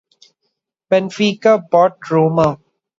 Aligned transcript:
Benfica 0.89 1.59
bought 1.69 2.09
Roma. 2.09 2.57